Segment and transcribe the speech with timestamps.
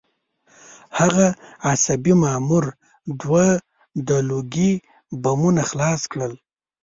[0.99, 1.27] هغه
[1.69, 2.65] عصبي مامور
[3.21, 3.47] دوه
[4.07, 4.71] د لوګي
[5.21, 6.33] بمونه خلاص کړل